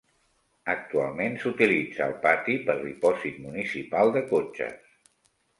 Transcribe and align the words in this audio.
Actualment 0.71 1.35
s'utilitza 1.43 2.07
el 2.11 2.17
pati 2.25 2.57
per 2.71 2.79
dipòsit 2.87 3.39
municipal 3.47 4.15
de 4.17 4.25
cotxes. 4.33 4.93